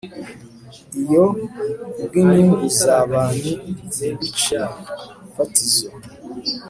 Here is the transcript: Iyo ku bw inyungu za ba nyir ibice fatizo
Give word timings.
Iyo 1.01 1.25
ku 1.93 1.99
bw 2.07 2.11
inyungu 2.21 2.65
za 2.79 2.97
ba 3.11 3.23
nyir 3.39 3.57
ibice 3.71 4.57
fatizo 5.33 5.89